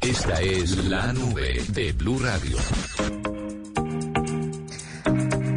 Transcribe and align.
Esta 0.00 0.40
es 0.40 0.84
la 0.86 1.12
nube 1.12 1.62
de 1.72 1.92
Blue 1.92 2.18
Radio. 2.18 2.56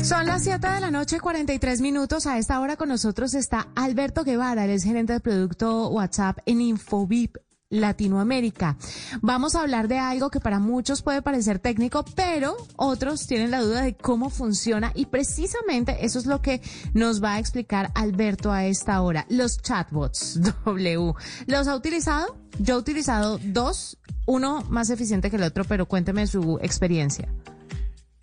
Son 0.04 0.26
las 0.26 0.44
7 0.44 0.68
de 0.68 0.80
la 0.82 0.92
noche, 0.92 1.20
43 1.20 1.82
minutos. 1.82 2.26
A 2.26 2.38
esta 2.38 2.60
hora 2.60 2.76
con 2.76 2.90
nosotros 2.90 3.34
está 3.34 3.68
Alberto 3.76 4.24
Guevara, 4.24 4.66
el 4.66 4.82
gerente 4.82 5.14
de 5.14 5.20
producto 5.20 5.90
WhatsApp 5.90 6.40
en 6.46 6.62
Infobip 6.62 7.38
Latinoamérica. 7.72 8.78
Vamos 9.22 9.56
a 9.56 9.62
hablar 9.62 9.88
de 9.88 9.98
algo 9.98 10.30
que 10.30 10.40
para 10.40 10.60
muchos 10.60 11.02
puede 11.02 11.24
parecer 11.24 11.58
técnico, 11.58 12.06
pero 12.16 12.56
otros 12.76 13.26
tienen 13.26 13.50
la 13.50 13.62
duda 13.62 13.82
de 13.82 13.96
cómo 13.96 14.30
funciona 14.30 14.92
y 14.94 15.08
precisamente 15.08 16.06
eso 16.06 16.20
es 16.20 16.28
lo 16.28 16.42
que 16.44 16.62
nos 16.94 17.24
va 17.24 17.34
a 17.34 17.40
explicar 17.40 17.92
Alberto 17.96 18.52
a 18.52 18.66
esta 18.66 19.02
hora. 19.02 19.26
Los 19.30 19.62
chatbots 19.62 20.40
W. 20.66 21.14
¿Los 21.48 21.68
ha 21.68 21.76
utilizado? 21.76 22.38
Yo 22.60 22.76
he 22.76 22.78
utilizado 22.78 23.40
dos, 23.44 23.98
uno 24.26 24.62
más 24.70 24.90
eficiente 24.90 25.30
que 25.32 25.38
el 25.38 25.44
otro, 25.44 25.64
pero 25.64 25.88
cuénteme 25.88 26.28
su 26.28 26.60
experiencia. 26.62 27.30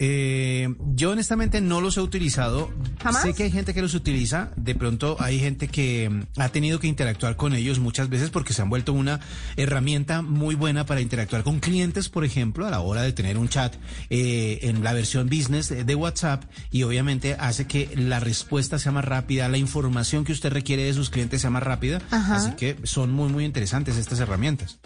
Eh, 0.00 0.74
yo 0.94 1.10
honestamente 1.10 1.60
no 1.60 1.80
los 1.80 1.96
he 1.96 2.00
utilizado. 2.00 2.70
¿Jamás? 3.02 3.22
Sé 3.22 3.34
que 3.34 3.44
hay 3.44 3.50
gente 3.50 3.74
que 3.74 3.82
los 3.82 3.94
utiliza. 3.94 4.50
De 4.56 4.74
pronto 4.74 5.16
hay 5.18 5.40
gente 5.40 5.68
que 5.68 6.08
mm, 6.08 6.40
ha 6.40 6.48
tenido 6.50 6.78
que 6.78 6.86
interactuar 6.86 7.36
con 7.36 7.52
ellos 7.52 7.80
muchas 7.80 8.08
veces 8.08 8.30
porque 8.30 8.52
se 8.52 8.62
han 8.62 8.70
vuelto 8.70 8.92
una 8.92 9.20
herramienta 9.56 10.22
muy 10.22 10.54
buena 10.54 10.86
para 10.86 11.00
interactuar 11.00 11.42
con 11.42 11.58
clientes, 11.58 12.08
por 12.08 12.24
ejemplo, 12.24 12.66
a 12.66 12.70
la 12.70 12.80
hora 12.80 13.02
de 13.02 13.12
tener 13.12 13.38
un 13.38 13.48
chat 13.48 13.74
eh, 14.10 14.60
en 14.62 14.84
la 14.84 14.92
versión 14.92 15.28
business 15.28 15.68
de, 15.68 15.84
de 15.84 15.94
WhatsApp 15.94 16.44
y 16.70 16.84
obviamente 16.84 17.34
hace 17.38 17.66
que 17.66 17.90
la 17.96 18.20
respuesta 18.20 18.78
sea 18.78 18.92
más 18.92 19.04
rápida, 19.04 19.48
la 19.48 19.58
información 19.58 20.24
que 20.24 20.32
usted 20.32 20.52
requiere 20.52 20.84
de 20.84 20.94
sus 20.94 21.10
clientes 21.10 21.40
sea 21.40 21.50
más 21.50 21.62
rápida. 21.62 22.00
Ajá. 22.10 22.36
Así 22.36 22.52
que 22.52 22.76
son 22.84 23.10
muy, 23.10 23.30
muy 23.30 23.44
interesantes 23.44 23.96
estas 23.96 24.20
herramientas. 24.20 24.78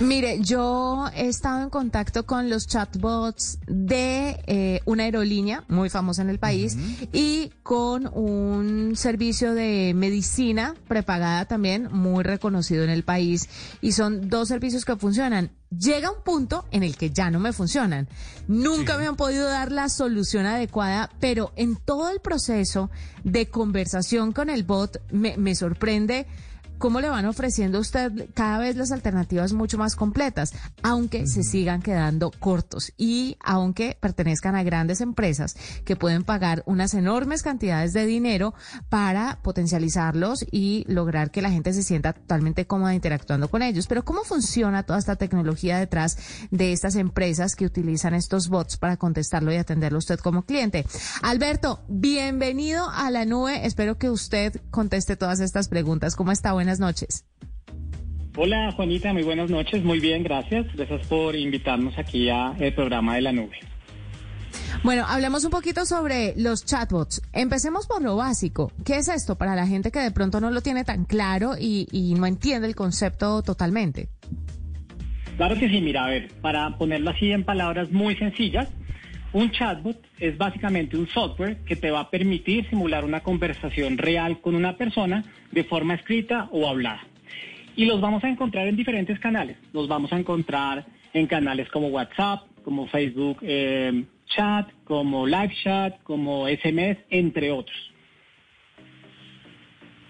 Mire, 0.00 0.40
yo 0.40 1.06
he 1.14 1.28
estado 1.28 1.62
en 1.62 1.70
contacto 1.70 2.26
con 2.26 2.50
los 2.50 2.66
chatbots 2.66 3.58
de 3.68 4.42
eh, 4.48 4.80
una 4.84 5.04
aerolínea 5.04 5.64
muy 5.68 5.90
famosa 5.90 6.22
en 6.22 6.30
el 6.30 6.40
país 6.40 6.76
y 7.12 7.52
con 7.62 8.10
un 8.12 8.96
servicio 8.96 9.54
de 9.54 9.92
medicina 9.94 10.74
prepagada 10.88 11.44
también 11.44 11.88
muy 11.92 12.24
reconocido 12.24 12.82
en 12.82 12.90
el 12.90 13.04
país. 13.04 13.48
Y 13.80 13.92
son 13.92 14.28
dos 14.28 14.48
servicios 14.48 14.84
que 14.84 14.96
funcionan. 14.96 15.52
Llega 15.70 16.10
un 16.10 16.22
punto 16.24 16.64
en 16.72 16.82
el 16.82 16.96
que 16.96 17.10
ya 17.10 17.30
no 17.30 17.38
me 17.38 17.52
funcionan. 17.52 18.08
Nunca 18.48 18.94
Sí. 18.94 18.98
me 19.00 19.06
han 19.06 19.16
podido 19.16 19.48
dar 19.48 19.70
la 19.70 19.88
solución 19.88 20.46
adecuada, 20.46 21.10
pero 21.20 21.52
en 21.54 21.76
todo 21.76 22.10
el 22.10 22.18
proceso 22.20 22.90
de 23.22 23.46
conversación 23.46 24.32
con 24.32 24.50
el 24.50 24.64
bot 24.64 25.00
me, 25.12 25.36
me 25.36 25.54
sorprende 25.54 26.26
cómo 26.82 27.00
le 27.00 27.08
van 27.08 27.26
ofreciendo 27.26 27.78
a 27.78 27.80
usted 27.80 28.30
cada 28.34 28.58
vez 28.58 28.74
las 28.74 28.90
alternativas 28.90 29.52
mucho 29.52 29.78
más 29.78 29.94
completas, 29.94 30.52
aunque 30.82 31.28
se 31.28 31.44
sigan 31.44 31.80
quedando 31.80 32.32
cortos 32.32 32.92
y 32.98 33.36
aunque 33.38 33.96
pertenezcan 34.00 34.56
a 34.56 34.64
grandes 34.64 35.00
empresas 35.00 35.54
que 35.84 35.94
pueden 35.94 36.24
pagar 36.24 36.64
unas 36.66 36.94
enormes 36.94 37.44
cantidades 37.44 37.92
de 37.92 38.04
dinero 38.04 38.52
para 38.88 39.38
potencializarlos 39.42 40.44
y 40.50 40.84
lograr 40.88 41.30
que 41.30 41.40
la 41.40 41.52
gente 41.52 41.72
se 41.72 41.84
sienta 41.84 42.14
totalmente 42.14 42.66
cómoda 42.66 42.96
interactuando 42.96 43.48
con 43.48 43.62
ellos. 43.62 43.86
Pero 43.86 44.04
¿cómo 44.04 44.24
funciona 44.24 44.82
toda 44.82 44.98
esta 44.98 45.14
tecnología 45.14 45.78
detrás 45.78 46.18
de 46.50 46.72
estas 46.72 46.96
empresas 46.96 47.54
que 47.54 47.64
utilizan 47.64 48.12
estos 48.12 48.48
bots 48.48 48.76
para 48.76 48.96
contestarlo 48.96 49.52
y 49.52 49.56
atenderlo 49.56 49.98
a 49.98 50.00
usted 50.00 50.18
como 50.18 50.42
cliente? 50.42 50.84
Alberto, 51.22 51.84
bienvenido 51.86 52.90
a 52.90 53.08
la 53.12 53.24
nube. 53.24 53.64
Espero 53.66 53.98
que 53.98 54.10
usted 54.10 54.60
conteste 54.72 55.14
todas 55.14 55.38
estas 55.38 55.68
preguntas. 55.68 56.16
¿Cómo 56.16 56.32
está? 56.32 56.52
Buenas 56.52 56.71
noches. 56.80 57.24
Hola 58.36 58.72
Juanita, 58.72 59.12
muy 59.12 59.22
buenas 59.22 59.50
noches, 59.50 59.84
muy 59.84 60.00
bien, 60.00 60.22
gracias. 60.22 60.66
Gracias 60.74 61.06
por 61.06 61.36
invitarnos 61.36 61.98
aquí 61.98 62.30
a 62.30 62.54
el 62.58 62.74
programa 62.74 63.16
de 63.16 63.22
la 63.22 63.32
nube. 63.32 63.58
Bueno, 64.82 65.04
hablemos 65.06 65.44
un 65.44 65.50
poquito 65.50 65.84
sobre 65.84 66.34
los 66.36 66.64
chatbots. 66.64 67.22
Empecemos 67.32 67.86
por 67.86 68.02
lo 68.02 68.16
básico. 68.16 68.72
¿Qué 68.84 68.96
es 68.96 69.08
esto 69.08 69.36
para 69.36 69.54
la 69.54 69.66
gente 69.66 69.90
que 69.90 70.00
de 70.00 70.10
pronto 70.10 70.40
no 70.40 70.50
lo 70.50 70.60
tiene 70.60 70.82
tan 70.84 71.04
claro 71.04 71.52
y, 71.58 71.86
y 71.92 72.14
no 72.14 72.26
entiende 72.26 72.66
el 72.66 72.74
concepto 72.74 73.42
totalmente? 73.42 74.08
Claro 75.36 75.54
que 75.58 75.68
sí, 75.68 75.80
mira, 75.80 76.04
a 76.04 76.08
ver, 76.08 76.30
para 76.40 76.76
ponerlo 76.78 77.10
así 77.10 77.30
en 77.32 77.44
palabras 77.44 77.90
muy 77.90 78.16
sencillas, 78.16 78.68
un 79.32 79.50
chatbot 79.50 79.96
es 80.18 80.36
básicamente 80.36 80.96
un 80.96 81.08
software 81.08 81.58
que 81.64 81.76
te 81.76 81.90
va 81.90 82.00
a 82.00 82.10
permitir 82.10 82.68
simular 82.68 83.04
una 83.04 83.20
conversación 83.20 83.98
real 83.98 84.40
con 84.40 84.54
una 84.54 84.76
persona 84.76 85.24
de 85.50 85.64
forma 85.64 85.94
escrita 85.94 86.48
o 86.52 86.68
hablada. 86.68 87.06
Y 87.74 87.86
los 87.86 88.00
vamos 88.00 88.22
a 88.24 88.28
encontrar 88.28 88.66
en 88.66 88.76
diferentes 88.76 89.18
canales. 89.18 89.56
Los 89.72 89.88
vamos 89.88 90.12
a 90.12 90.18
encontrar 90.18 90.84
en 91.14 91.26
canales 91.26 91.68
como 91.70 91.88
WhatsApp, 91.88 92.42
como 92.62 92.86
Facebook 92.86 93.38
eh, 93.42 94.04
Chat, 94.26 94.68
como 94.84 95.26
Live 95.26 95.54
Chat, 95.62 96.02
como 96.02 96.46
SMS, 96.46 96.98
entre 97.10 97.50
otros. 97.50 97.91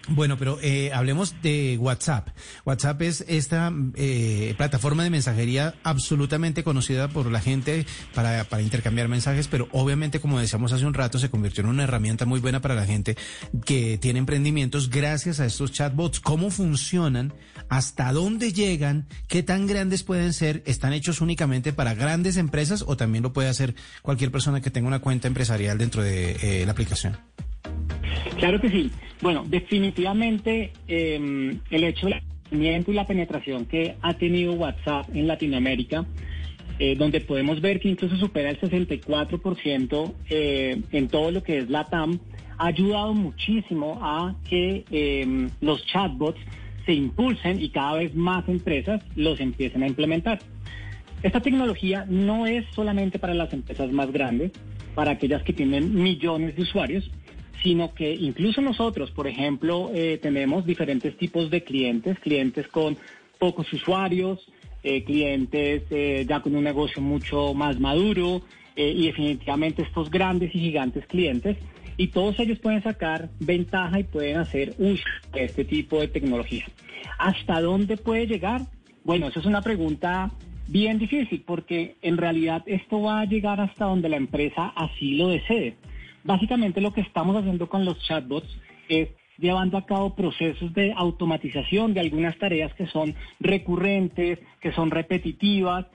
Bueno, 0.09 0.37
pero 0.37 0.59
eh, 0.61 0.91
hablemos 0.93 1.33
de 1.41 1.77
WhatsApp. 1.79 2.27
WhatsApp 2.65 3.01
es 3.03 3.23
esta 3.29 3.71
eh, 3.95 4.53
plataforma 4.57 5.03
de 5.03 5.09
mensajería 5.09 5.75
absolutamente 5.83 6.63
conocida 6.63 7.07
por 7.07 7.31
la 7.31 7.39
gente 7.39 7.85
para, 8.13 8.43
para 8.43 8.61
intercambiar 8.61 9.07
mensajes, 9.07 9.47
pero 9.47 9.69
obviamente, 9.71 10.19
como 10.19 10.39
decíamos 10.39 10.73
hace 10.73 10.85
un 10.85 10.93
rato, 10.93 11.19
se 11.19 11.29
convirtió 11.29 11.63
en 11.63 11.69
una 11.69 11.83
herramienta 11.83 12.25
muy 12.25 12.41
buena 12.41 12.61
para 12.61 12.75
la 12.75 12.85
gente 12.85 13.15
que 13.65 13.97
tiene 13.97 14.19
emprendimientos 14.19 14.89
gracias 14.89 15.39
a 15.39 15.45
estos 15.45 15.71
chatbots. 15.71 16.19
¿Cómo 16.19 16.51
funcionan? 16.51 17.33
¿Hasta 17.69 18.11
dónde 18.11 18.51
llegan? 18.51 19.07
¿Qué 19.29 19.41
tan 19.41 19.67
grandes 19.67 20.03
pueden 20.03 20.33
ser? 20.33 20.63
¿Están 20.65 20.91
hechos 20.91 21.21
únicamente 21.21 21.71
para 21.71 21.93
grandes 21.93 22.35
empresas 22.35 22.83
o 22.85 22.97
también 22.97 23.23
lo 23.23 23.31
puede 23.31 23.47
hacer 23.47 23.73
cualquier 24.01 24.31
persona 24.31 24.59
que 24.59 24.69
tenga 24.69 24.89
una 24.89 24.99
cuenta 24.99 25.29
empresarial 25.29 25.77
dentro 25.77 26.03
de 26.03 26.31
eh, 26.41 26.65
la 26.65 26.73
aplicación? 26.73 27.17
Claro 28.37 28.59
que 28.59 28.69
sí. 28.69 28.91
Bueno, 29.21 29.45
definitivamente 29.47 30.71
eh, 30.87 31.57
el 31.69 31.83
hecho 31.83 32.07
del 32.07 32.21
y 32.53 32.93
la 32.93 33.07
penetración 33.07 33.65
que 33.65 33.95
ha 34.01 34.13
tenido 34.13 34.53
WhatsApp 34.53 35.09
en 35.13 35.27
Latinoamérica, 35.27 36.05
eh, 36.79 36.95
donde 36.95 37.21
podemos 37.21 37.61
ver 37.61 37.79
que 37.79 37.89
incluso 37.89 38.15
supera 38.17 38.49
el 38.49 38.59
64% 38.59 40.13
eh, 40.29 40.81
en 40.91 41.07
todo 41.07 41.31
lo 41.31 41.43
que 41.43 41.59
es 41.59 41.69
la 41.69 41.85
TAM, 41.85 42.19
ha 42.57 42.67
ayudado 42.67 43.13
muchísimo 43.13 43.99
a 44.01 44.35
que 44.47 44.85
eh, 44.91 45.47
los 45.61 45.85
chatbots 45.85 46.39
se 46.85 46.93
impulsen 46.93 47.61
y 47.61 47.69
cada 47.69 47.95
vez 47.95 48.13
más 48.13 48.47
empresas 48.47 49.03
los 49.15 49.39
empiecen 49.39 49.83
a 49.83 49.87
implementar. 49.87 50.39
Esta 51.23 51.39
tecnología 51.39 52.05
no 52.09 52.45
es 52.45 52.65
solamente 52.75 53.17
para 53.17 53.33
las 53.33 53.53
empresas 53.53 53.91
más 53.91 54.11
grandes, 54.11 54.51
para 54.93 55.11
aquellas 55.11 55.41
que 55.43 55.53
tienen 55.53 55.95
millones 55.95 56.55
de 56.55 56.61
usuarios, 56.61 57.09
sino 57.63 57.93
que 57.93 58.13
incluso 58.13 58.61
nosotros, 58.61 59.09
por 59.11 59.25
ejemplo, 59.25 59.89
eh, 59.93 60.19
tenemos 60.21 60.65
diferentes 60.65 61.17
tipos 61.17 61.49
de 61.49 61.63
clientes, 61.63 62.19
clientes 62.19 62.67
con 62.67 62.97
pocos 63.39 63.71
usuarios, 63.71 64.45
eh, 64.83 65.05
clientes 65.05 65.83
eh, 65.89 66.25
ya 66.27 66.41
con 66.41 66.55
un 66.55 66.63
negocio 66.65 67.01
mucho 67.01 67.53
más 67.53 67.79
maduro 67.79 68.41
y 68.75 69.05
definitivamente 69.05 69.83
estos 69.83 70.09
grandes 70.09 70.53
y 70.55 70.59
gigantes 70.59 71.05
clientes. 71.05 71.57
Y 71.95 72.07
todos 72.07 72.39
ellos 72.39 72.57
pueden 72.57 72.81
sacar 72.81 73.29
ventaja 73.39 73.99
y 73.99 74.03
pueden 74.03 74.37
hacer 74.37 74.73
uso 74.79 75.03
de 75.31 75.43
este 75.43 75.63
tipo 75.63 76.01
de 76.01 76.07
tecnología. 76.07 76.65
¿Hasta 77.19 77.61
dónde 77.61 77.97
puede 77.97 78.25
llegar? 78.25 78.61
Bueno, 79.03 79.27
esa 79.27 79.41
es 79.41 79.45
una 79.45 79.61
pregunta 79.61 80.31
bien 80.67 80.97
difícil 80.97 81.43
porque 81.45 81.97
en 82.01 82.17
realidad 82.17 82.63
esto 82.65 82.99
va 82.99 83.19
a 83.19 83.25
llegar 83.25 83.61
hasta 83.61 83.85
donde 83.85 84.09
la 84.09 84.17
empresa 84.17 84.73
así 84.75 85.17
lo 85.17 85.27
desee. 85.27 85.75
Básicamente 86.23 86.81
lo 86.81 86.93
que 86.93 87.01
estamos 87.01 87.35
haciendo 87.35 87.67
con 87.67 87.85
los 87.85 87.99
chatbots 87.99 88.47
es 88.89 89.09
llevando 89.37 89.77
a 89.77 89.85
cabo 89.85 90.15
procesos 90.15 90.73
de 90.73 90.93
automatización 90.95 91.93
de 91.93 91.99
algunas 92.01 92.37
tareas 92.37 92.73
que 92.75 92.87
son 92.87 93.15
recurrentes, 93.39 94.39
que 94.61 94.71
son 94.71 94.91
repetitivas, 94.91 95.85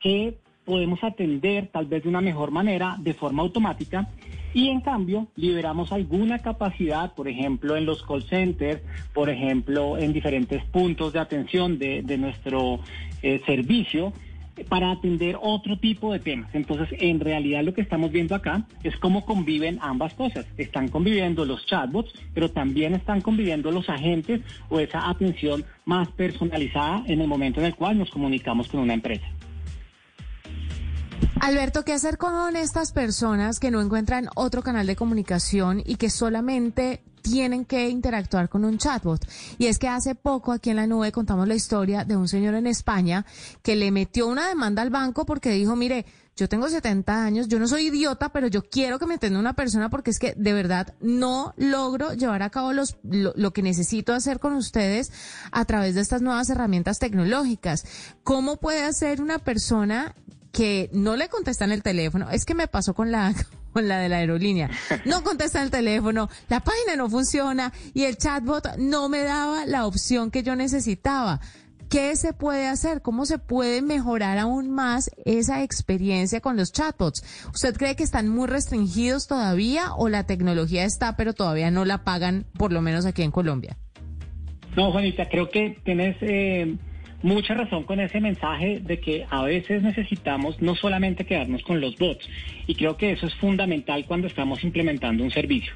que 0.00 0.38
podemos 0.64 1.02
atender 1.02 1.68
tal 1.72 1.86
vez 1.86 2.02
de 2.02 2.08
una 2.08 2.20
mejor 2.20 2.50
manera, 2.50 2.96
de 2.98 3.14
forma 3.14 3.42
automática, 3.42 4.08
y 4.54 4.68
en 4.68 4.80
cambio 4.80 5.28
liberamos 5.36 5.92
alguna 5.92 6.40
capacidad, 6.40 7.14
por 7.14 7.26
ejemplo, 7.28 7.76
en 7.76 7.86
los 7.86 8.02
call 8.02 8.22
centers, 8.24 8.82
por 9.14 9.30
ejemplo, 9.30 9.96
en 9.96 10.12
diferentes 10.12 10.62
puntos 10.66 11.12
de 11.12 11.20
atención 11.20 11.78
de, 11.78 12.02
nuestro 12.18 12.80
eh, 13.22 13.40
servicio, 13.46 14.12
para 14.64 14.90
atender 14.90 15.36
otro 15.40 15.78
tipo 15.78 16.12
de 16.12 16.20
temas. 16.20 16.54
Entonces, 16.54 16.88
en 17.00 17.20
realidad 17.20 17.62
lo 17.62 17.74
que 17.74 17.80
estamos 17.80 18.10
viendo 18.10 18.34
acá 18.34 18.66
es 18.82 18.96
cómo 18.96 19.24
conviven 19.24 19.78
ambas 19.80 20.14
cosas. 20.14 20.46
Están 20.56 20.88
conviviendo 20.88 21.44
los 21.44 21.66
chatbots, 21.66 22.12
pero 22.34 22.50
también 22.50 22.94
están 22.94 23.20
conviviendo 23.20 23.70
los 23.70 23.88
agentes 23.88 24.40
o 24.68 24.80
esa 24.80 25.08
atención 25.08 25.64
más 25.84 26.08
personalizada 26.08 27.04
en 27.06 27.20
el 27.20 27.28
momento 27.28 27.60
en 27.60 27.66
el 27.66 27.74
cual 27.74 27.98
nos 27.98 28.10
comunicamos 28.10 28.68
con 28.68 28.80
una 28.80 28.94
empresa. 28.94 29.26
Alberto, 31.40 31.84
¿qué 31.84 31.92
hacer 31.92 32.18
con 32.18 32.54
estas 32.54 32.92
personas 32.92 33.58
que 33.58 33.72
no 33.72 33.80
encuentran 33.80 34.28
otro 34.36 34.62
canal 34.62 34.86
de 34.86 34.94
comunicación 34.94 35.82
y 35.84 35.96
que 35.96 36.08
solamente 36.08 37.02
tienen 37.22 37.64
que 37.64 37.88
interactuar 37.88 38.48
con 38.48 38.64
un 38.64 38.78
chatbot. 38.78 39.24
Y 39.58 39.66
es 39.66 39.78
que 39.78 39.88
hace 39.88 40.14
poco 40.14 40.52
aquí 40.52 40.70
en 40.70 40.76
la 40.76 40.86
nube 40.86 41.12
contamos 41.12 41.48
la 41.48 41.54
historia 41.54 42.04
de 42.04 42.16
un 42.16 42.28
señor 42.28 42.54
en 42.54 42.66
España 42.66 43.24
que 43.62 43.76
le 43.76 43.90
metió 43.90 44.26
una 44.26 44.48
demanda 44.48 44.82
al 44.82 44.90
banco 44.90 45.24
porque 45.24 45.50
dijo, 45.50 45.76
mire, 45.76 46.04
yo 46.34 46.48
tengo 46.48 46.68
70 46.68 47.24
años, 47.24 47.48
yo 47.48 47.58
no 47.58 47.68
soy 47.68 47.88
idiota, 47.88 48.30
pero 48.30 48.46
yo 48.46 48.62
quiero 48.62 48.98
que 48.98 49.06
me 49.06 49.14
entienda 49.14 49.38
una 49.38 49.52
persona 49.52 49.90
porque 49.90 50.10
es 50.10 50.18
que 50.18 50.34
de 50.36 50.52
verdad 50.54 50.94
no 51.00 51.52
logro 51.56 52.14
llevar 52.14 52.42
a 52.42 52.50
cabo 52.50 52.72
lo, 52.72 52.84
lo, 53.02 53.52
que 53.52 53.62
necesito 53.62 54.14
hacer 54.14 54.40
con 54.40 54.54
ustedes 54.54 55.12
a 55.50 55.64
través 55.66 55.94
de 55.94 56.00
estas 56.00 56.22
nuevas 56.22 56.48
herramientas 56.48 56.98
tecnológicas. 56.98 57.84
¿Cómo 58.24 58.56
puede 58.56 58.82
hacer 58.82 59.20
una 59.20 59.40
persona 59.40 60.14
que 60.52 60.88
no 60.92 61.16
le 61.16 61.28
contesta 61.28 61.66
en 61.66 61.72
el 61.72 61.82
teléfono? 61.82 62.30
Es 62.30 62.46
que 62.46 62.54
me 62.54 62.66
pasó 62.66 62.94
con 62.94 63.12
la 63.12 63.34
con 63.72 63.88
la 63.88 63.98
de 63.98 64.08
la 64.08 64.16
aerolínea. 64.18 64.70
No 65.04 65.22
contesta 65.22 65.62
el 65.62 65.70
teléfono, 65.70 66.28
la 66.48 66.60
página 66.60 66.96
no 66.96 67.08
funciona 67.08 67.72
y 67.94 68.04
el 68.04 68.16
chatbot 68.16 68.76
no 68.78 69.08
me 69.08 69.22
daba 69.22 69.66
la 69.66 69.86
opción 69.86 70.30
que 70.30 70.42
yo 70.42 70.56
necesitaba. 70.56 71.40
¿Qué 71.92 72.16
se 72.16 72.32
puede 72.32 72.68
hacer? 72.68 73.02
¿Cómo 73.02 73.26
se 73.26 73.36
puede 73.36 73.82
mejorar 73.82 74.38
aún 74.38 74.70
más 74.70 75.10
esa 75.26 75.62
experiencia 75.62 76.40
con 76.40 76.56
los 76.56 76.72
chatbots? 76.72 77.22
¿Usted 77.52 77.76
cree 77.76 77.96
que 77.96 78.02
están 78.02 78.30
muy 78.30 78.46
restringidos 78.46 79.26
todavía 79.26 79.92
o 79.96 80.08
la 80.08 80.24
tecnología 80.24 80.84
está, 80.84 81.16
pero 81.16 81.34
todavía 81.34 81.70
no 81.70 81.84
la 81.84 82.02
pagan, 82.02 82.46
por 82.56 82.72
lo 82.72 82.80
menos 82.80 83.04
aquí 83.04 83.22
en 83.22 83.30
Colombia? 83.30 83.76
No, 84.74 84.90
Juanita, 84.90 85.28
creo 85.28 85.50
que 85.50 85.78
tienes 85.84 86.16
eh, 86.22 86.78
mucha 87.22 87.54
razón 87.54 87.84
con 87.84 88.00
ese 88.00 88.20
mensaje 88.20 88.80
de 88.80 89.00
que 89.00 89.26
a 89.30 89.42
veces 89.42 89.82
necesitamos 89.82 90.60
no 90.60 90.74
solamente 90.74 91.24
quedarnos 91.24 91.62
con 91.62 91.80
los 91.80 91.96
bots, 91.96 92.28
y 92.66 92.74
creo 92.74 92.96
que 92.96 93.12
eso 93.12 93.26
es 93.26 93.34
fundamental 93.34 94.04
cuando 94.06 94.26
estamos 94.26 94.62
implementando 94.64 95.24
un 95.24 95.30
servicio. 95.30 95.72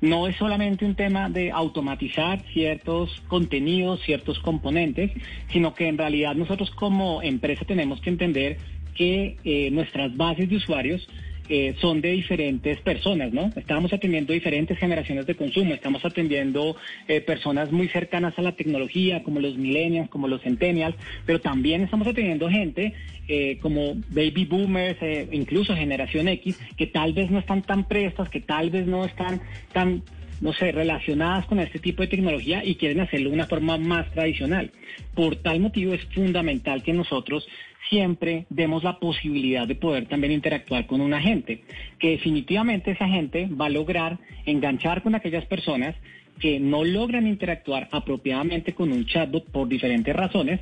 No 0.00 0.26
es 0.26 0.36
solamente 0.36 0.84
un 0.84 0.96
tema 0.96 1.30
de 1.30 1.52
automatizar 1.52 2.42
ciertos 2.52 3.22
contenidos, 3.28 4.02
ciertos 4.02 4.38
componentes, 4.40 5.12
sino 5.52 5.74
que 5.74 5.86
en 5.86 5.96
realidad 5.96 6.34
nosotros 6.34 6.70
como 6.70 7.22
empresa 7.22 7.64
tenemos 7.64 8.00
que 8.00 8.10
entender 8.10 8.58
que 8.94 9.36
eh, 9.44 9.70
nuestras 9.70 10.16
bases 10.16 10.48
de 10.48 10.56
usuarios 10.56 11.08
eh, 11.48 11.74
son 11.80 12.00
de 12.00 12.10
diferentes 12.10 12.80
personas, 12.80 13.32
¿no? 13.32 13.50
Estamos 13.56 13.92
atendiendo 13.92 14.32
diferentes 14.32 14.78
generaciones 14.78 15.26
de 15.26 15.34
consumo, 15.34 15.74
estamos 15.74 16.04
atendiendo 16.04 16.76
eh, 17.08 17.20
personas 17.20 17.72
muy 17.72 17.88
cercanas 17.88 18.38
a 18.38 18.42
la 18.42 18.52
tecnología, 18.52 19.22
como 19.22 19.40
los 19.40 19.56
millennials, 19.56 20.08
como 20.08 20.28
los 20.28 20.42
centennials, 20.42 20.96
pero 21.26 21.40
también 21.40 21.82
estamos 21.82 22.06
atendiendo 22.06 22.48
gente 22.48 22.94
eh, 23.28 23.58
como 23.60 23.94
baby 24.10 24.44
boomers, 24.44 24.98
incluso 25.32 25.74
generación 25.74 26.28
X, 26.28 26.58
que 26.76 26.86
tal 26.86 27.12
vez 27.12 27.30
no 27.30 27.38
están 27.38 27.62
tan 27.62 27.88
prestas, 27.88 28.28
que 28.28 28.40
tal 28.40 28.70
vez 28.70 28.86
no 28.86 29.04
están 29.04 29.40
tan 29.72 30.02
no 30.42 30.52
sé, 30.52 30.72
relacionadas 30.72 31.46
con 31.46 31.60
este 31.60 31.78
tipo 31.78 32.02
de 32.02 32.08
tecnología 32.08 32.64
y 32.64 32.74
quieren 32.74 33.00
hacerlo 33.00 33.28
de 33.28 33.36
una 33.36 33.46
forma 33.46 33.78
más 33.78 34.10
tradicional. 34.10 34.72
Por 35.14 35.36
tal 35.36 35.60
motivo 35.60 35.94
es 35.94 36.04
fundamental 36.06 36.82
que 36.82 36.92
nosotros 36.92 37.46
siempre 37.88 38.46
demos 38.50 38.84
la 38.84 38.98
posibilidad 38.98 39.66
de 39.66 39.74
poder 39.74 40.06
también 40.06 40.32
interactuar 40.32 40.86
con 40.86 41.00
un 41.00 41.14
agente, 41.14 41.62
que 41.98 42.10
definitivamente 42.10 42.92
esa 42.92 43.08
gente 43.08 43.48
va 43.48 43.66
a 43.66 43.70
lograr 43.70 44.18
enganchar 44.46 45.02
con 45.02 45.14
aquellas 45.14 45.44
personas 45.46 45.94
que 46.40 46.58
no 46.58 46.84
logran 46.84 47.26
interactuar 47.26 47.88
apropiadamente 47.92 48.74
con 48.74 48.92
un 48.92 49.06
chatbot 49.06 49.50
por 49.50 49.68
diferentes 49.68 50.14
razones, 50.14 50.60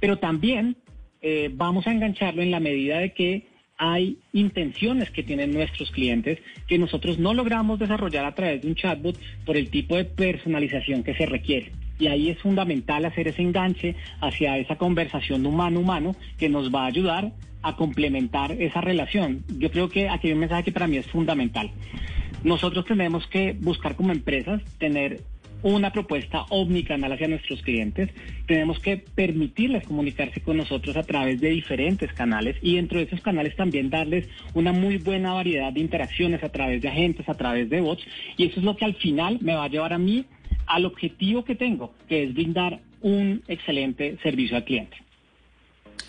pero 0.00 0.18
también 0.18 0.76
eh, 1.22 1.50
vamos 1.52 1.86
a 1.86 1.92
engancharlo 1.92 2.42
en 2.42 2.50
la 2.50 2.60
medida 2.60 2.98
de 2.98 3.12
que 3.12 3.46
hay 3.76 4.18
intenciones 4.32 5.10
que 5.10 5.22
tienen 5.22 5.52
nuestros 5.52 5.90
clientes 5.90 6.38
que 6.68 6.78
nosotros 6.78 7.18
no 7.18 7.34
logramos 7.34 7.78
desarrollar 7.78 8.24
a 8.24 8.34
través 8.34 8.62
de 8.62 8.68
un 8.68 8.74
chatbot 8.74 9.18
por 9.44 9.56
el 9.56 9.70
tipo 9.70 9.96
de 9.96 10.04
personalización 10.04 11.02
que 11.02 11.14
se 11.14 11.26
requiere. 11.26 11.72
Y 11.98 12.08
ahí 12.08 12.30
es 12.30 12.38
fundamental 12.38 13.04
hacer 13.04 13.28
ese 13.28 13.42
enganche 13.42 13.96
hacia 14.20 14.58
esa 14.58 14.76
conversación 14.76 15.46
humano-humano 15.46 16.16
que 16.38 16.48
nos 16.48 16.74
va 16.74 16.84
a 16.84 16.86
ayudar 16.86 17.32
a 17.62 17.76
complementar 17.76 18.52
esa 18.52 18.80
relación. 18.80 19.44
Yo 19.58 19.70
creo 19.70 19.88
que 19.88 20.08
aquí 20.08 20.28
hay 20.28 20.34
un 20.34 20.40
mensaje 20.40 20.64
que 20.64 20.72
para 20.72 20.86
mí 20.86 20.96
es 20.96 21.06
fundamental. 21.06 21.70
Nosotros 22.42 22.84
tenemos 22.84 23.26
que 23.26 23.56
buscar 23.58 23.96
como 23.96 24.12
empresas 24.12 24.60
tener 24.78 25.22
una 25.64 25.90
propuesta 25.90 26.42
omnicanal 26.50 27.10
hacia 27.12 27.26
nuestros 27.26 27.62
clientes. 27.62 28.10
Tenemos 28.46 28.78
que 28.80 28.98
permitirles 28.98 29.86
comunicarse 29.86 30.42
con 30.42 30.58
nosotros 30.58 30.94
a 30.94 31.02
través 31.02 31.40
de 31.40 31.48
diferentes 31.48 32.12
canales 32.12 32.56
y 32.60 32.76
dentro 32.76 32.98
de 32.98 33.06
esos 33.06 33.22
canales 33.22 33.56
también 33.56 33.88
darles 33.88 34.28
una 34.52 34.72
muy 34.72 34.98
buena 34.98 35.32
variedad 35.32 35.72
de 35.72 35.80
interacciones 35.80 36.44
a 36.44 36.50
través 36.50 36.82
de 36.82 36.88
agentes, 36.88 37.26
a 37.30 37.34
través 37.34 37.70
de 37.70 37.80
bots. 37.80 38.04
Y 38.36 38.44
eso 38.44 38.60
es 38.60 38.64
lo 38.64 38.76
que 38.76 38.84
al 38.84 38.94
final 38.94 39.38
me 39.40 39.54
va 39.54 39.64
a 39.64 39.68
llevar 39.68 39.94
a 39.94 39.98
mí 39.98 40.26
al 40.66 40.84
objetivo 40.84 41.44
que 41.44 41.54
tengo, 41.54 41.94
que 42.08 42.24
es 42.24 42.34
brindar 42.34 42.80
un 43.00 43.42
excelente 43.48 44.18
servicio 44.22 44.56
al 44.56 44.64
cliente. 44.64 44.96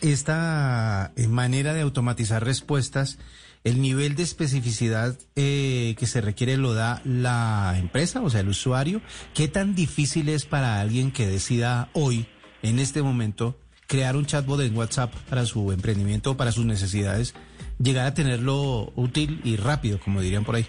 Esta 0.01 1.12
eh, 1.15 1.27
manera 1.27 1.74
de 1.74 1.81
automatizar 1.81 2.44
respuestas 2.44 3.19
el 3.65 3.81
nivel 3.81 4.15
de 4.15 4.24
especificidad 4.24 5.18
eh, 5.36 5.95
que 5.97 6.06
se 6.06 6.21
requiere 6.21 6.56
lo 6.56 6.74
da 6.74 7.01
la 7.03 7.75
empresa, 7.77 8.21
o 8.21 8.30
sea, 8.30 8.42
el 8.42 8.47
usuario. 8.47 9.01
¿Qué 9.33 9.47
tan 9.47 9.74
difícil 9.74 10.30
es 10.30 10.45
para 10.45 10.80
alguien 10.80 11.12
que 11.12 11.25
decida 11.25 11.89
hoy, 11.94 12.27
en 12.62 12.77
este 12.77 13.01
momento, 13.01 13.57
crear 13.88 14.15
un 14.15 14.27
chatbot 14.27 14.62
en 14.62 14.77
WhatsApp 14.77 15.13
para 15.30 15.45
su 15.45 15.71
emprendimiento 15.71 16.31
o 16.31 16.38
para 16.38 16.51
sus 16.51 16.65
necesidades, 16.65 17.33
llegar 17.80 18.06
a 18.06 18.13
tenerlo 18.13 18.94
útil 18.95 19.41
y 19.44 19.56
rápido, 19.56 20.00
como 20.00 20.21
dirían 20.21 20.45
por 20.45 20.56
ahí? 20.56 20.68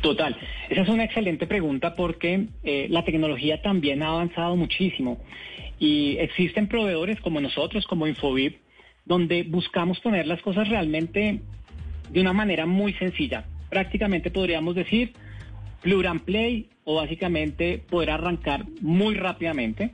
Total, 0.00 0.34
esa 0.70 0.80
es 0.80 0.88
una 0.88 1.04
excelente 1.04 1.46
pregunta 1.46 1.94
porque 1.94 2.46
eh, 2.62 2.86
la 2.88 3.04
tecnología 3.04 3.60
también 3.60 4.02
ha 4.02 4.08
avanzado 4.08 4.56
muchísimo 4.56 5.20
y 5.78 6.16
existen 6.18 6.68
proveedores 6.68 7.20
como 7.20 7.40
nosotros, 7.40 7.86
como 7.86 8.06
Infobip, 8.06 8.56
donde 9.04 9.42
buscamos 9.42 10.00
poner 10.00 10.26
las 10.26 10.40
cosas 10.40 10.68
realmente 10.68 11.40
de 12.10 12.20
una 12.20 12.32
manera 12.32 12.64
muy 12.64 12.94
sencilla. 12.94 13.44
Prácticamente 13.68 14.30
podríamos 14.30 14.74
decir 14.74 15.12
plug 15.82 16.06
and 16.06 16.22
play 16.22 16.68
o 16.84 16.96
básicamente 16.96 17.82
poder 17.90 18.10
arrancar 18.10 18.64
muy 18.80 19.14
rápidamente. 19.14 19.92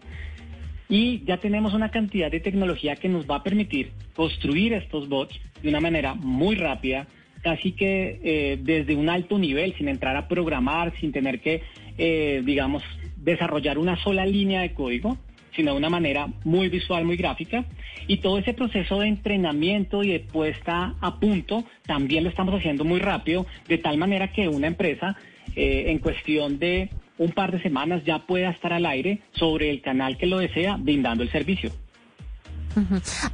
Y 0.89 1.25
ya 1.25 1.39
tenemos 1.39 1.75
una 1.75 1.91
cantidad 1.91 2.31
de 2.31 2.41
tecnología 2.41 2.95
que 2.95 3.09
nos 3.09 3.29
va 3.29 3.37
a 3.37 3.43
permitir 3.43 3.91
construir 4.15 4.73
estos 4.73 5.09
bots 5.09 5.39
de 5.63 5.69
una 5.69 5.81
manera 5.81 6.15
muy 6.15 6.55
rápida, 6.55 7.07
casi 7.47 7.71
que 7.71 8.19
eh, 8.25 8.59
desde 8.61 8.97
un 8.97 9.09
alto 9.09 9.39
nivel, 9.39 9.73
sin 9.79 9.87
entrar 9.87 10.17
a 10.17 10.27
programar, 10.27 10.93
sin 10.99 11.13
tener 11.13 11.39
que, 11.39 11.63
eh, 11.97 12.43
digamos, 12.45 12.83
desarrollar 13.19 13.79
una 13.79 13.97
sola 14.03 14.27
línea 14.27 14.63
de 14.63 14.75
código 14.75 15.17
sino 15.55 15.71
de 15.71 15.79
una 15.79 15.89
manera 15.89 16.29
muy 16.45 16.69
visual, 16.69 17.07
muy 17.07 17.17
gráfica. 17.17 17.65
Y 18.09 18.19
todo 18.19 18.37
ese 18.37 18.53
proceso 18.53 18.99
de 19.01 19.07
entrenamiento 19.07 20.03
y 20.03 20.09
de 20.09 20.21
puesta 20.21 20.97
a 21.01 21.19
punto 21.19 21.65
también 21.87 22.25
lo 22.25 22.31
estamos 22.31 22.55
haciendo 22.55 22.85
muy 22.85 22.99
rápido, 22.99 23.47
de 23.67 23.79
tal 23.79 23.97
manera 23.97 24.33
que 24.33 24.49
una 24.49 24.67
empresa 24.67 25.17
eh, 25.55 25.85
en 25.87 25.99
cuestión 25.99 26.59
de 26.59 26.91
un 27.17 27.31
par 27.31 27.53
de 27.53 27.63
semanas 27.63 28.05
ya 28.05 28.27
pueda 28.27 28.51
estar 28.51 28.75
al 28.75 28.85
aire 28.85 29.21
sobre 29.33 29.71
el 29.71 29.81
canal 29.81 30.19
que 30.19 30.27
lo 30.27 30.39
desea, 30.39 30.77
brindando 30.77 31.23
el 31.23 31.31
servicio. 31.31 31.71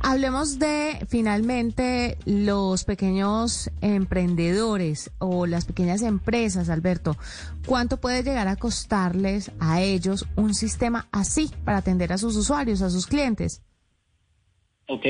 Hablemos 0.01 0.59
de 0.59 1.05
finalmente 1.09 2.17
los 2.27 2.85
pequeños 2.85 3.71
emprendedores 3.81 5.11
o 5.19 5.47
las 5.47 5.65
pequeñas 5.65 6.03
empresas, 6.03 6.69
Alberto. 6.69 7.17
¿Cuánto 7.67 8.01
puede 8.01 8.23
llegar 8.23 8.49
a 8.49 8.57
costarles 8.57 9.51
a 9.61 9.83
ellos 9.83 10.27
un 10.37 10.55
sistema 10.55 11.09
así 11.13 11.51
para 11.65 11.79
atender 11.79 12.13
a 12.13 12.19
sus 12.19 12.37
usuarios, 12.37 12.83
a 12.83 12.91
sus 12.91 13.07
clientes? 13.07 13.63
Ok. 14.87 15.07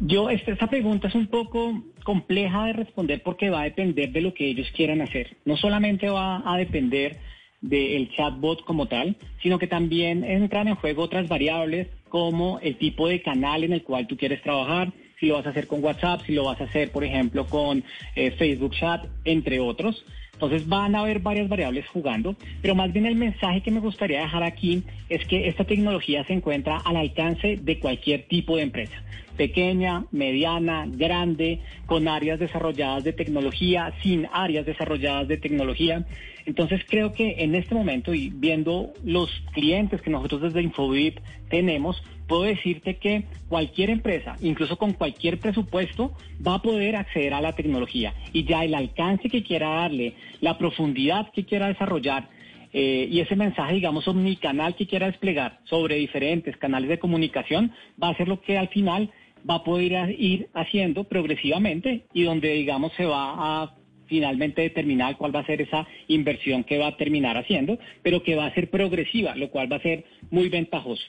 Yo, 0.00 0.30
esta, 0.30 0.66
pregunta 0.66 1.08
es 1.08 1.14
un 1.14 1.26
poco 1.26 1.82
compleja 2.04 2.66
de 2.66 2.72
responder 2.72 3.22
porque 3.22 3.50
va 3.50 3.60
a 3.60 3.64
depender 3.64 4.10
de 4.12 4.22
lo 4.22 4.32
que 4.32 4.48
ellos 4.48 4.70
quieran 4.74 5.02
hacer. 5.02 5.36
No 5.44 5.56
solamente 5.56 6.08
va 6.08 6.42
a 6.44 6.56
depender 6.56 7.18
del 7.60 8.10
chatbot 8.10 8.64
como 8.64 8.86
tal, 8.86 9.16
sino 9.42 9.58
que 9.58 9.66
también 9.66 10.24
entran 10.24 10.68
en 10.68 10.76
juego 10.76 11.02
otras 11.02 11.28
variables 11.28 11.88
como 12.08 12.58
el 12.60 12.76
tipo 12.76 13.08
de 13.08 13.22
canal 13.22 13.64
en 13.64 13.72
el 13.72 13.82
cual 13.82 14.06
tú 14.06 14.16
quieres 14.16 14.42
trabajar, 14.42 14.92
si 15.18 15.26
lo 15.26 15.34
vas 15.34 15.46
a 15.46 15.50
hacer 15.50 15.66
con 15.66 15.84
WhatsApp, 15.84 16.22
si 16.26 16.32
lo 16.32 16.44
vas 16.44 16.60
a 16.60 16.64
hacer, 16.64 16.90
por 16.90 17.04
ejemplo, 17.04 17.46
con 17.46 17.84
eh, 18.16 18.30
Facebook 18.32 18.74
Chat, 18.74 19.06
entre 19.24 19.60
otros. 19.60 20.04
Entonces 20.32 20.66
van 20.66 20.94
a 20.94 21.00
haber 21.00 21.18
varias 21.18 21.50
variables 21.50 21.86
jugando, 21.88 22.34
pero 22.62 22.74
más 22.74 22.90
bien 22.94 23.04
el 23.04 23.14
mensaje 23.14 23.60
que 23.60 23.70
me 23.70 23.80
gustaría 23.80 24.22
dejar 24.22 24.42
aquí 24.42 24.82
es 25.10 25.26
que 25.26 25.48
esta 25.48 25.64
tecnología 25.64 26.24
se 26.24 26.32
encuentra 26.32 26.78
al 26.78 26.96
alcance 26.96 27.58
de 27.60 27.78
cualquier 27.78 28.26
tipo 28.26 28.56
de 28.56 28.62
empresa, 28.62 29.02
pequeña, 29.40 30.04
mediana, 30.10 30.84
grande, 30.86 31.60
con 31.86 32.08
áreas 32.08 32.38
desarrolladas 32.38 33.04
de 33.04 33.14
tecnología, 33.14 33.94
sin 34.02 34.28
áreas 34.34 34.66
desarrolladas 34.66 35.28
de 35.28 35.38
tecnología. 35.38 36.04
Entonces 36.44 36.82
creo 36.86 37.14
que 37.14 37.36
en 37.38 37.54
este 37.54 37.74
momento 37.74 38.12
y 38.12 38.28
viendo 38.28 38.92
los 39.02 39.30
clientes 39.54 40.02
que 40.02 40.10
nosotros 40.10 40.42
desde 40.42 40.60
Infobip 40.60 41.20
tenemos, 41.48 42.02
puedo 42.28 42.42
decirte 42.42 42.98
que 42.98 43.24
cualquier 43.48 43.88
empresa, 43.88 44.36
incluso 44.42 44.76
con 44.76 44.92
cualquier 44.92 45.38
presupuesto, 45.38 46.12
va 46.46 46.56
a 46.56 46.62
poder 46.62 46.96
acceder 46.96 47.32
a 47.32 47.40
la 47.40 47.54
tecnología 47.54 48.12
y 48.34 48.44
ya 48.44 48.62
el 48.62 48.74
alcance 48.74 49.30
que 49.30 49.42
quiera 49.42 49.70
darle, 49.70 50.16
la 50.42 50.58
profundidad 50.58 51.32
que 51.32 51.46
quiera 51.46 51.68
desarrollar 51.68 52.28
eh, 52.72 53.08
y 53.10 53.20
ese 53.20 53.34
mensaje, 53.34 53.74
digamos, 53.74 54.06
omnicanal 54.06 54.76
que 54.76 54.86
quiera 54.86 55.06
desplegar 55.06 55.58
sobre 55.64 55.96
diferentes 55.96 56.56
canales 56.56 56.88
de 56.88 56.98
comunicación 57.00 57.72
va 58.00 58.10
a 58.10 58.16
ser 58.16 58.28
lo 58.28 58.40
que 58.40 58.58
al 58.58 58.68
final 58.68 59.10
va 59.48 59.56
a 59.56 59.64
poder 59.64 60.14
ir 60.18 60.48
haciendo 60.54 61.04
progresivamente 61.04 62.06
y 62.12 62.24
donde, 62.24 62.52
digamos, 62.52 62.92
se 62.96 63.06
va 63.06 63.62
a 63.62 63.74
finalmente 64.06 64.62
determinar 64.62 65.16
cuál 65.16 65.34
va 65.34 65.40
a 65.40 65.46
ser 65.46 65.62
esa 65.62 65.86
inversión 66.08 66.64
que 66.64 66.78
va 66.78 66.88
a 66.88 66.96
terminar 66.96 67.36
haciendo, 67.36 67.78
pero 68.02 68.22
que 68.22 68.34
va 68.34 68.46
a 68.46 68.54
ser 68.54 68.68
progresiva, 68.68 69.36
lo 69.36 69.50
cual 69.50 69.72
va 69.72 69.76
a 69.76 69.82
ser 69.82 70.04
muy 70.30 70.48
ventajoso. 70.48 71.02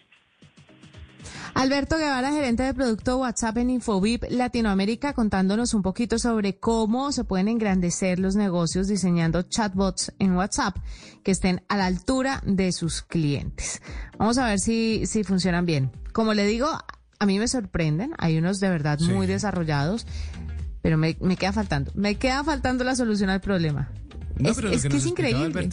Alberto 1.54 1.98
Guevara, 1.98 2.32
gerente 2.32 2.64
de 2.64 2.74
producto 2.74 3.18
WhatsApp 3.18 3.58
en 3.58 3.72
Infobip 3.72 4.24
Latinoamérica, 4.30 5.14
contándonos 5.14 5.74
un 5.74 5.82
poquito 5.82 6.18
sobre 6.18 6.58
cómo 6.58 7.12
se 7.12 7.24
pueden 7.24 7.50
engrandecer 7.50 8.20
los 8.20 8.36
negocios 8.36 8.88
diseñando 8.88 9.44
chatbots 9.44 10.14
en 10.20 10.36
WhatsApp 10.36 10.78
que 11.24 11.32
estén 11.32 11.62
a 11.68 11.78
la 11.78 11.88
altura 11.88 12.42
de 12.46 12.72
sus 12.72 13.02
clientes. 13.02 13.82
Vamos 14.18 14.38
a 14.38 14.48
ver 14.48 14.60
si, 14.60 15.06
si 15.06 15.24
funcionan 15.24 15.66
bien. 15.66 15.92
Como 16.14 16.34
le 16.34 16.46
digo, 16.46 16.68
a 17.22 17.28
mí 17.28 17.38
me 17.38 17.48
sorprenden, 17.48 18.14
hay 18.18 18.40
unos 18.40 18.60
de 18.60 18.68
verdad 18.68 19.00
muy 19.00 19.28
desarrollados, 19.28 20.08
pero 20.82 20.98
me, 20.98 21.14
queda 21.14 21.54
faltando, 21.54 21.92
me 21.94 22.16
queda 22.16 22.44
faltando 22.44 22.84
la 22.84 22.96
solución 22.96 23.30
al 23.30 23.42
problema. 23.42 23.92
es, 24.40 24.58
que, 24.60 24.98
es 24.98 25.06
increíble. 25.06 25.70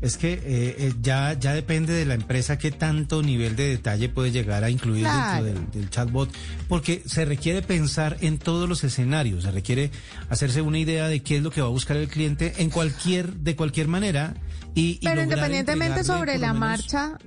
Es 0.00 0.16
que 0.16 0.32
eh, 0.32 0.40
eh, 0.46 0.94
ya, 1.02 1.34
ya 1.34 1.52
depende 1.52 1.92
de 1.92 2.06
la 2.06 2.14
empresa 2.14 2.56
qué 2.56 2.70
tanto 2.70 3.22
nivel 3.22 3.56
de 3.56 3.68
detalle 3.68 4.08
puede 4.08 4.30
llegar 4.30 4.64
a 4.64 4.70
incluir 4.70 5.04
dentro 5.04 5.68
del, 5.70 5.90
chatbot, 5.90 6.30
porque 6.66 7.02
se 7.04 7.26
requiere 7.26 7.60
pensar 7.60 8.16
en 8.22 8.38
todos 8.38 8.66
los 8.66 8.82
escenarios, 8.82 9.44
se 9.44 9.50
requiere 9.50 9.90
hacerse 10.30 10.62
una 10.62 10.78
idea 10.78 11.08
de 11.08 11.20
qué 11.22 11.36
es 11.36 11.42
lo 11.42 11.50
que 11.50 11.60
va 11.60 11.66
a 11.66 11.70
buscar 11.70 11.98
el 11.98 12.08
cliente 12.08 12.54
en 12.56 12.70
cualquier, 12.70 13.34
de 13.34 13.54
cualquier 13.54 13.86
manera. 13.86 14.32
Y, 14.74 14.98
Pero 15.04 15.20
independientemente 15.20 16.04
sobre 16.04 16.38
la 16.38 16.54
marcha, 16.54 17.18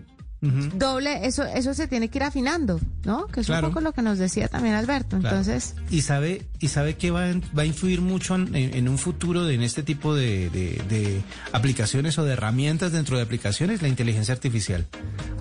doble, 0.43 1.25
eso, 1.25 1.43
eso 1.43 1.73
se 1.73 1.87
tiene 1.87 2.09
que 2.09 2.17
ir 2.17 2.23
afinando, 2.23 2.79
¿no? 3.05 3.27
Que 3.27 3.39
es 3.39 3.49
un 3.49 3.61
poco 3.61 3.79
lo 3.79 3.93
que 3.93 4.01
nos 4.01 4.17
decía 4.17 4.47
también 4.49 4.75
Alberto. 4.75 5.15
Entonces. 5.15 5.75
Y 5.89 6.01
sabe, 6.01 6.45
y 6.59 6.67
sabe 6.67 6.95
que 6.95 7.11
va, 7.11 7.27
va 7.57 7.63
a 7.63 7.65
influir 7.65 8.01
mucho 8.01 8.35
en, 8.35 8.89
un 8.89 8.97
futuro 8.97 9.45
de, 9.45 9.55
en 9.55 9.61
este 9.61 9.83
tipo 9.83 10.13
de, 10.15 10.49
de, 10.49 11.21
aplicaciones 11.51 12.17
o 12.17 12.25
de 12.25 12.33
herramientas 12.33 12.91
dentro 12.91 13.17
de 13.17 13.23
aplicaciones, 13.23 13.81
la 13.81 13.87
inteligencia 13.87 14.33
artificial. 14.33 14.85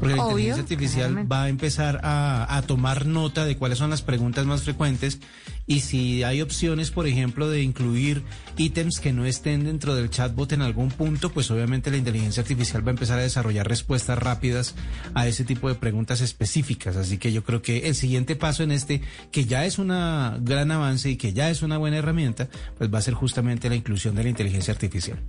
Porque 0.02 0.16
la 0.16 0.22
inteligencia 0.24 0.62
artificial 0.62 1.30
va 1.30 1.44
a 1.44 1.48
empezar 1.48 2.00
a, 2.02 2.56
a 2.56 2.62
tomar 2.62 3.06
nota 3.06 3.44
de 3.44 3.56
cuáles 3.56 3.78
son 3.78 3.88
las 3.90 4.02
preguntas 4.02 4.44
más 4.46 4.62
frecuentes 4.64 5.20
y 5.66 5.80
si 5.80 6.24
hay 6.24 6.42
opciones, 6.42 6.90
por 6.90 7.06
ejemplo, 7.06 7.48
de 7.48 7.62
incluir 7.62 8.24
ítems 8.56 8.98
que 8.98 9.12
no 9.12 9.24
estén 9.24 9.64
dentro 9.64 9.94
del 9.94 10.10
chatbot 10.10 10.52
en 10.52 10.62
algún 10.62 10.90
punto, 10.90 11.30
pues 11.30 11.50
obviamente 11.52 11.90
la 11.92 11.98
inteligencia 11.98 12.40
artificial 12.40 12.84
va 12.84 12.90
a 12.90 12.94
empezar 12.94 13.18
a 13.18 13.22
desarrollar 13.22 13.68
respuestas 13.68 14.18
rápidas 14.18 14.74
a 15.14 15.28
ese 15.28 15.44
tipo 15.44 15.68
de 15.68 15.76
preguntas 15.76 16.20
específicas. 16.20 16.96
Así 16.96 17.18
que 17.18 17.32
yo 17.32 17.44
creo 17.44 17.62
que 17.62 17.86
el 17.86 17.94
siguiente 17.94 18.34
paso 18.34 18.64
en 18.64 18.72
este, 18.72 19.02
que 19.30 19.44
ya 19.44 19.64
es 19.64 19.78
un 19.78 19.88
gran 19.88 20.72
avance 20.72 21.10
y 21.10 21.16
que 21.16 21.32
ya 21.32 21.48
es 21.48 21.62
una 21.62 21.78
buena 21.78 21.98
herramienta, 21.98 22.48
pues 22.76 22.92
va 22.92 22.98
a 22.98 23.02
ser 23.02 23.14
justamente 23.14 23.68
la 23.68 23.76
inclusión 23.76 24.16
de 24.16 24.24
la 24.24 24.30
inteligencia 24.30 24.74
artificial. 24.74 25.20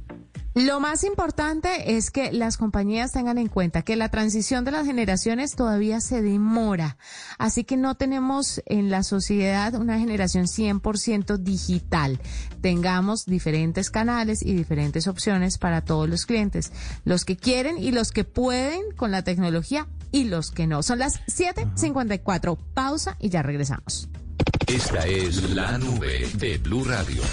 Lo 0.54 0.80
más 0.80 1.04
importante 1.04 1.98
es 1.98 2.12
que 2.12 2.32
las 2.32 2.58
compañías 2.58 3.12
tengan 3.12 3.40
en 3.40 3.48
cuenta 3.48 3.82
que 3.82 3.96
la 3.96 4.10
transición 4.10 4.64
de 4.66 4.72
las 4.72 4.86
generaciones 4.86 5.56
todavía 5.56 6.00
se 6.00 6.22
demora. 6.22 6.98
Así 7.40 7.64
que 7.64 7.76
no 7.76 7.96
tenemos 7.96 8.62
en 8.68 8.92
la 8.92 9.02
sociedad 9.02 9.74
una 9.74 9.98
generación 9.98 10.46
100% 10.46 11.38
digital. 11.38 12.20
Tengamos 12.62 13.26
diferentes 13.26 13.90
canales 13.90 14.44
y 14.44 14.54
diferentes 14.54 15.08
opciones 15.08 15.58
para 15.58 15.82
todos 15.82 16.08
los 16.08 16.28
clientes. 16.28 16.72
Los 17.04 17.26
que 17.26 17.36
quieren 17.36 17.80
y 17.80 17.92
los 17.92 18.12
que 18.12 18.24
pueden 18.24 18.82
con 18.96 19.10
la 19.10 19.24
tecnología 19.24 19.88
y 20.12 20.26
los 20.26 20.52
que 20.52 20.68
no. 20.68 20.84
Son 20.84 21.00
las 21.00 21.20
7.54. 21.26 22.58
Pausa 22.76 23.18
y 23.20 23.30
ya 23.30 23.42
regresamos. 23.42 24.08
Esta 24.68 25.06
es 25.08 25.50
la 25.50 25.80
nube 25.80 26.30
de 26.36 26.60
Blue 26.60 26.84
Radio. 26.84 27.24